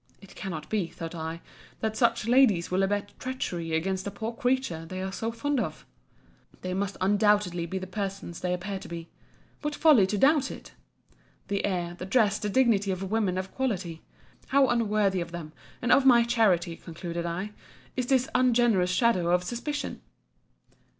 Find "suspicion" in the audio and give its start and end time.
19.43-20.01